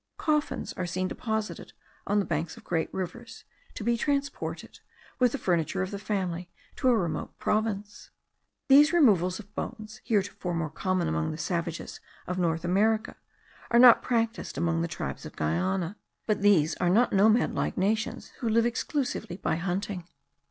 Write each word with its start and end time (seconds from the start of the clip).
Coffins 0.17 0.73
are 0.73 0.87
seen 0.87 1.07
deposited 1.07 1.73
on 2.07 2.17
the 2.17 2.25
banks 2.25 2.57
of 2.57 2.63
great 2.63 2.91
rivers, 2.91 3.43
to 3.75 3.83
be 3.83 3.95
transported, 3.99 4.79
with 5.19 5.31
the 5.31 5.37
furniture 5.37 5.83
of 5.83 5.91
the 5.91 5.99
family, 5.99 6.49
to 6.77 6.89
a 6.89 6.97
remote 6.97 7.37
province. 7.37 8.09
These 8.67 8.93
removals 8.93 9.37
of 9.39 9.53
bones, 9.53 10.01
heretofore 10.03 10.55
more 10.55 10.71
common 10.71 11.07
among 11.07 11.29
the 11.29 11.37
savages 11.37 11.99
of 12.25 12.39
North 12.39 12.65
America, 12.65 13.15
are 13.69 13.77
not 13.77 14.01
practised 14.01 14.57
among 14.57 14.81
the 14.81 14.87
tribes 14.87 15.23
of 15.23 15.35
Guiana; 15.35 15.97
but 16.25 16.41
these 16.41 16.73
are 16.77 16.89
not 16.89 17.13
nomad, 17.13 17.53
like 17.53 17.77
nations 17.77 18.29
who 18.39 18.49
live 18.49 18.65
exclusively 18.65 19.37
by 19.37 19.57
hunting. 19.57 20.07